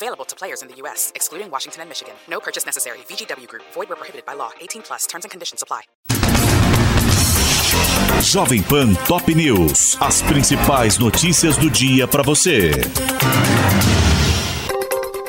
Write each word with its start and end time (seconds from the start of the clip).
Available 0.00 0.24
to 0.26 0.36
players 0.36 0.62
in 0.62 0.68
the 0.68 0.76
U.S., 0.82 1.10
excluding 1.16 1.50
Washington 1.50 1.80
and 1.82 1.90
Michigan. 1.90 2.14
No 2.30 2.38
purchase 2.38 2.64
necessary. 2.64 2.98
VGW 3.08 3.48
Group. 3.48 3.64
Void 3.74 3.88
where 3.88 3.96
prohibited 3.96 4.24
by 4.24 4.34
law. 4.34 4.50
18 4.60 4.82
plus. 4.82 5.06
Terms 5.08 5.24
and 5.24 5.30
conditions 5.32 5.60
apply. 5.60 5.82
Jovem 8.22 8.62
Pan 8.62 8.94
Top 9.06 9.26
News. 9.26 9.96
As 10.00 10.22
principais 10.22 10.98
notícias 10.98 11.56
do 11.56 11.68
dia 11.68 12.06
para 12.06 12.22
você. 12.22 12.70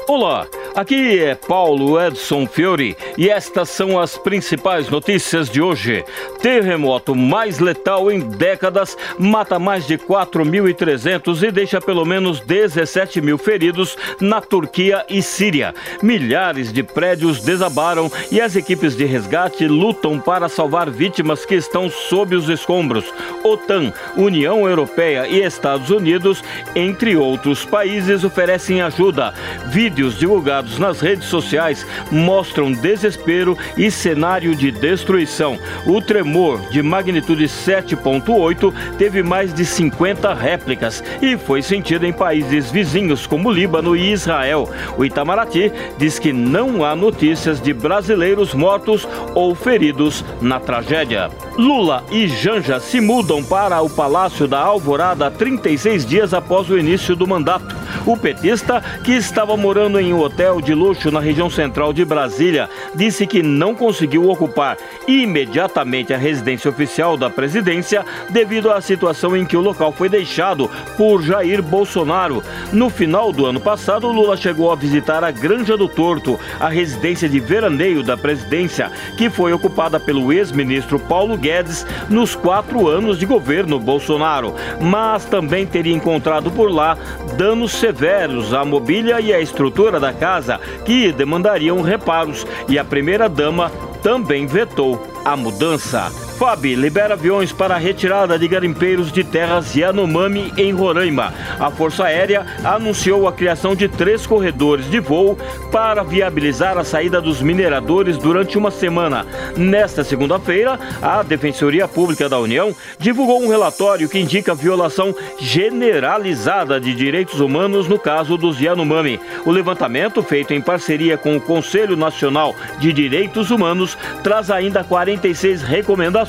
Olá, 0.07 0.45
aqui 0.75 1.19
é 1.19 1.35
Paulo 1.35 2.01
Edson 2.01 2.47
Fiore 2.47 2.97
e 3.17 3.29
estas 3.29 3.69
são 3.69 3.99
as 3.99 4.17
principais 4.17 4.89
notícias 4.89 5.49
de 5.49 5.61
hoje. 5.61 6.03
Terremoto 6.41 7.13
mais 7.15 7.59
letal 7.59 8.11
em 8.11 8.19
décadas 8.19 8.97
mata 9.17 9.59
mais 9.59 9.85
de 9.85 9.97
4.300 9.97 11.47
e 11.47 11.51
deixa 11.51 11.79
pelo 11.79 12.05
menos 12.05 12.39
17 12.39 13.21
mil 13.21 13.37
feridos 13.37 13.97
na 14.19 14.41
Turquia 14.41 15.05
e 15.09 15.21
Síria. 15.21 15.75
Milhares 16.01 16.73
de 16.73 16.81
prédios 16.81 17.41
desabaram 17.41 18.11
e 18.31 18.41
as 18.41 18.55
equipes 18.55 18.95
de 18.95 19.05
resgate 19.05 19.67
lutam 19.67 20.19
para 20.19 20.49
salvar 20.49 20.89
vítimas 20.89 21.45
que 21.45 21.55
estão 21.55 21.89
sob 21.89 22.35
os 22.35 22.49
escombros. 22.49 23.05
OTAN, 23.43 23.93
União 24.17 24.67
Europeia 24.67 25.27
e 25.27 25.43
Estados 25.43 25.89
Unidos, 25.89 26.43
entre 26.75 27.15
outros 27.15 27.63
países, 27.63 28.23
oferecem 28.23 28.81
ajuda. 28.81 29.33
Vídeo 29.67 29.99
Vídeos 29.99 30.17
divulgados 30.17 30.58
nas 30.77 30.99
redes 30.99 31.27
sociais 31.27 31.85
mostram 32.11 32.71
desespero 32.71 33.57
e 33.77 33.89
cenário 33.89 34.55
de 34.55 34.71
destruição. 34.71 35.57
O 35.85 36.01
tremor 36.01 36.59
de 36.69 36.81
magnitude 36.81 37.45
7.8 37.45 38.73
teve 38.97 39.23
mais 39.23 39.53
de 39.53 39.65
50 39.65 40.33
réplicas 40.33 41.03
e 41.21 41.37
foi 41.37 41.61
sentido 41.61 42.05
em 42.05 42.13
países 42.13 42.71
vizinhos 42.71 43.25
como 43.25 43.51
Líbano 43.51 43.95
e 43.95 44.11
Israel. 44.11 44.69
O 44.97 45.05
Itamaraty 45.05 45.71
diz 45.97 46.19
que 46.19 46.33
não 46.33 46.83
há 46.83 46.95
notícias 46.95 47.61
de 47.61 47.73
brasileiros 47.73 48.53
mortos 48.53 49.07
ou 49.33 49.55
feridos 49.55 50.23
na 50.41 50.59
tragédia. 50.59 51.29
Lula 51.59 52.05
e 52.09 52.25
Janja 52.25 52.79
se 52.79 53.01
mudam 53.01 53.43
para 53.43 53.81
o 53.81 53.89
Palácio 53.89 54.47
da 54.47 54.61
Alvorada 54.61 55.29
36 55.29 56.05
dias 56.05 56.33
após 56.33 56.69
o 56.69 56.77
início 56.77 57.17
do 57.17 57.27
mandato. 57.27 57.75
O 58.05 58.15
petista, 58.15 58.81
que 59.03 59.11
estava 59.11 59.57
morando 59.57 59.99
em 59.99 60.13
um 60.13 60.21
hotel 60.21 60.61
de 60.61 60.73
luxo 60.73 61.11
na 61.11 61.19
região 61.19 61.49
central 61.49 61.91
de 61.91 62.05
Brasília, 62.05 62.69
disse 62.95 63.27
que 63.27 63.43
não 63.43 63.75
conseguiu 63.75 64.29
ocupar 64.29 64.77
imediatamente 65.05 66.13
a 66.13 66.17
residência 66.17 66.69
oficial 66.69 67.17
da 67.17 67.29
presidência 67.29 68.05
devido 68.29 68.71
à 68.71 68.79
situação 68.79 69.35
em 69.35 69.45
que 69.45 69.57
o 69.57 69.61
local 69.61 69.91
foi 69.91 70.07
deixado 70.07 70.71
por 70.95 71.21
Jair 71.21 71.61
Bolsonaro. 71.61 72.41
No 72.71 72.89
final 72.89 73.33
do 73.33 73.45
ano 73.45 73.59
passado, 73.59 74.07
Lula 74.07 74.37
chegou 74.37 74.71
a 74.71 74.77
visitar 74.77 75.25
a 75.25 75.31
Granja 75.31 75.75
do 75.75 75.89
Torto, 75.89 76.39
a 76.57 76.69
residência 76.69 77.27
de 77.27 77.41
veraneio 77.41 78.01
da 78.01 78.15
presidência, 78.15 78.89
que 79.17 79.29
foi 79.29 79.51
ocupada 79.51 79.99
pelo 79.99 80.31
ex-ministro 80.31 80.97
Paulo 80.97 81.35
Guedes 81.35 81.48
Guedes 81.49 81.83
nos 82.09 82.35
quatro 82.35 82.87
anos 82.87 83.17
de 83.17 83.25
governo 83.25 83.79
Bolsonaro, 83.79 84.53
mas 84.79 85.25
também 85.25 85.65
teria 85.65 85.95
encontrado 85.95 86.51
por 86.51 86.71
lá 86.71 86.95
danos 87.35 87.71
severos 87.71 88.53
à 88.53 88.63
mobília 88.63 89.19
e 89.19 89.33
à 89.33 89.41
estrutura 89.41 89.99
da 89.99 90.13
casa 90.13 90.59
que 90.85 91.11
demandariam 91.11 91.81
reparos, 91.81 92.45
e 92.67 92.77
a 92.77 92.85
primeira-dama 92.85 93.71
também 94.03 94.45
vetou 94.45 95.01
a 95.25 95.35
mudança. 95.35 96.28
FAB 96.39 96.73
libera 96.73 97.15
aviões 97.15 97.51
para 97.51 97.75
a 97.75 97.77
retirada 97.77 98.39
de 98.39 98.47
garimpeiros 98.47 99.11
de 99.11 99.25
terras 99.25 99.75
Yanomami 99.75 100.53
em 100.55 100.71
Roraima. 100.71 101.33
A 101.59 101.69
Força 101.69 102.05
Aérea 102.05 102.45
anunciou 102.63 103.27
a 103.27 103.33
criação 103.33 103.75
de 103.75 103.89
três 103.89 104.25
corredores 104.25 104.89
de 104.89 105.01
voo 105.01 105.37
para 105.69 106.01
viabilizar 106.01 106.77
a 106.77 106.85
saída 106.85 107.19
dos 107.19 107.41
mineradores 107.41 108.17
durante 108.17 108.57
uma 108.57 108.71
semana. 108.71 109.25
Nesta 109.57 110.01
segunda-feira, 110.01 110.79
a 111.01 111.21
Defensoria 111.23 111.89
Pública 111.89 112.29
da 112.29 112.39
União 112.39 112.73
divulgou 112.97 113.43
um 113.43 113.49
relatório 113.49 114.07
que 114.07 114.17
indica 114.17 114.55
violação 114.55 115.13
generalizada 115.41 116.79
de 116.79 116.95
direitos 116.95 117.41
humanos 117.41 117.85
no 117.85 117.99
caso 117.99 118.37
dos 118.37 118.61
Yanomami. 118.61 119.19
O 119.45 119.51
levantamento, 119.51 120.23
feito 120.23 120.53
em 120.53 120.61
parceria 120.61 121.17
com 121.17 121.35
o 121.35 121.41
Conselho 121.41 121.97
Nacional 121.97 122.55
de 122.79 122.93
Direitos 122.93 123.51
Humanos, 123.51 123.97
traz 124.23 124.49
ainda 124.49 124.85
46 124.85 125.63
recomendações 125.63 126.28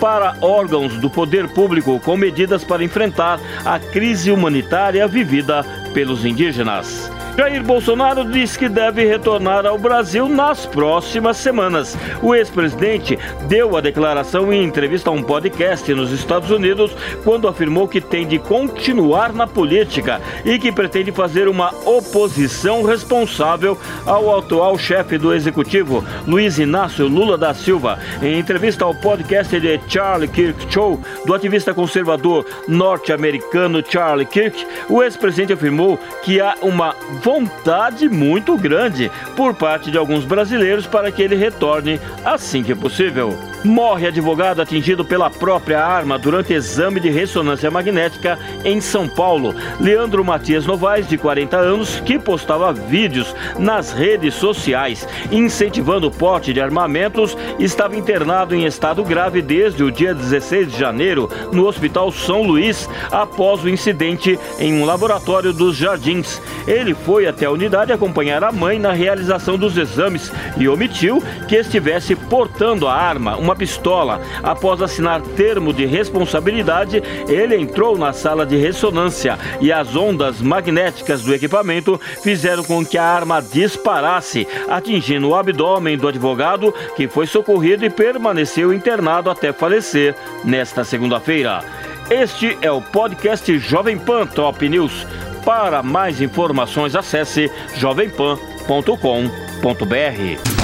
para 0.00 0.36
órgãos 0.40 0.96
do 0.98 1.10
poder 1.10 1.48
público 1.48 2.00
com 2.00 2.16
medidas 2.16 2.64
para 2.64 2.84
enfrentar 2.84 3.40
a 3.64 3.78
crise 3.78 4.30
humanitária 4.30 5.06
vivida 5.06 5.64
pelos 5.92 6.24
indígenas. 6.24 7.13
Jair 7.36 7.64
Bolsonaro 7.64 8.24
diz 8.24 8.56
que 8.56 8.68
deve 8.68 9.04
retornar 9.04 9.66
ao 9.66 9.76
Brasil 9.76 10.28
nas 10.28 10.66
próximas 10.66 11.36
semanas. 11.36 11.98
O 12.22 12.32
ex-presidente 12.32 13.18
deu 13.48 13.76
a 13.76 13.80
declaração 13.80 14.52
em 14.52 14.62
entrevista 14.62 15.10
a 15.10 15.12
um 15.12 15.20
podcast 15.20 15.92
nos 15.92 16.12
Estados 16.12 16.52
Unidos 16.52 16.92
quando 17.24 17.48
afirmou 17.48 17.88
que 17.88 18.00
tem 18.00 18.24
de 18.24 18.38
continuar 18.38 19.32
na 19.32 19.48
política 19.48 20.20
e 20.44 20.60
que 20.60 20.70
pretende 20.70 21.10
fazer 21.10 21.48
uma 21.48 21.74
oposição 21.84 22.84
responsável 22.84 23.76
ao 24.06 24.38
atual 24.38 24.78
chefe 24.78 25.18
do 25.18 25.34
executivo, 25.34 26.04
Luiz 26.28 26.60
Inácio 26.60 27.08
Lula 27.08 27.36
da 27.36 27.52
Silva. 27.52 27.98
Em 28.22 28.38
entrevista 28.38 28.84
ao 28.84 28.94
podcast 28.94 29.58
de 29.58 29.80
Charlie 29.88 30.28
Kirk 30.28 30.72
Show, 30.72 31.00
do 31.26 31.34
ativista 31.34 31.74
conservador 31.74 32.46
norte-americano 32.68 33.82
Charlie 33.84 34.24
Kirk, 34.24 34.64
o 34.88 35.02
ex-presidente 35.02 35.52
afirmou 35.52 35.98
que 36.22 36.40
há 36.40 36.54
uma 36.62 36.94
vontade 37.24 38.06
muito 38.06 38.54
grande 38.58 39.10
por 39.34 39.54
parte 39.54 39.90
de 39.90 39.96
alguns 39.96 40.26
brasileiros 40.26 40.86
para 40.86 41.10
que 41.10 41.22
ele 41.22 41.34
retorne 41.34 41.98
assim 42.22 42.62
que 42.62 42.74
possível. 42.74 43.53
Morre 43.64 44.06
advogado 44.06 44.60
atingido 44.60 45.04
pela 45.04 45.30
própria 45.30 45.82
arma 45.82 46.18
durante 46.18 46.52
exame 46.52 47.00
de 47.00 47.08
ressonância 47.08 47.70
magnética 47.70 48.38
em 48.62 48.78
São 48.78 49.08
Paulo. 49.08 49.54
Leandro 49.80 50.22
Matias 50.22 50.66
Novaes, 50.66 51.08
de 51.08 51.16
40 51.16 51.56
anos, 51.56 51.98
que 52.00 52.18
postava 52.18 52.72
vídeos 52.74 53.34
nas 53.58 53.90
redes 53.90 54.34
sociais 54.34 55.08
incentivando 55.32 56.08
o 56.08 56.10
porte 56.10 56.52
de 56.52 56.60
armamentos, 56.60 57.36
estava 57.58 57.96
internado 57.96 58.54
em 58.54 58.64
estado 58.66 59.02
grave 59.02 59.40
desde 59.40 59.82
o 59.82 59.90
dia 59.90 60.14
16 60.14 60.72
de 60.72 60.78
janeiro 60.78 61.30
no 61.52 61.66
Hospital 61.66 62.12
São 62.12 62.42
Luís 62.42 62.88
após 63.10 63.64
o 63.64 63.68
incidente 63.68 64.38
em 64.58 64.74
um 64.74 64.84
laboratório 64.84 65.52
dos 65.52 65.76
Jardins. 65.76 66.40
Ele 66.66 66.94
foi 66.94 67.26
até 67.26 67.46
a 67.46 67.50
unidade 67.50 67.92
acompanhar 67.92 68.44
a 68.44 68.52
mãe 68.52 68.78
na 68.78 68.92
realização 68.92 69.56
dos 69.56 69.76
exames 69.76 70.30
e 70.56 70.68
omitiu 70.68 71.22
que 71.48 71.56
estivesse 71.56 72.14
portando 72.14 72.86
a 72.86 72.94
arma, 72.94 73.36
uma 73.36 73.53
pistola. 73.54 74.20
Após 74.42 74.82
assinar 74.82 75.20
termo 75.20 75.72
de 75.72 75.86
responsabilidade, 75.86 77.02
ele 77.28 77.56
entrou 77.56 77.96
na 77.96 78.12
sala 78.12 78.44
de 78.44 78.56
ressonância 78.56 79.38
e 79.60 79.72
as 79.72 79.96
ondas 79.96 80.40
magnéticas 80.40 81.22
do 81.22 81.34
equipamento 81.34 82.00
fizeram 82.22 82.64
com 82.64 82.84
que 82.84 82.98
a 82.98 83.04
arma 83.04 83.40
disparasse, 83.40 84.46
atingindo 84.68 85.28
o 85.28 85.34
abdômen 85.34 85.96
do 85.96 86.08
advogado, 86.08 86.74
que 86.96 87.08
foi 87.08 87.26
socorrido 87.26 87.84
e 87.84 87.90
permaneceu 87.90 88.72
internado 88.72 89.30
até 89.30 89.52
falecer 89.52 90.14
nesta 90.44 90.84
segunda-feira. 90.84 91.62
Este 92.10 92.58
é 92.60 92.70
o 92.70 92.82
podcast 92.82 93.58
Jovem 93.58 93.98
Pan 93.98 94.26
Top 94.26 94.68
News. 94.68 95.06
Para 95.44 95.82
mais 95.82 96.20
informações, 96.20 96.94
acesse 96.94 97.50
jovempan.com.br. 97.76 100.63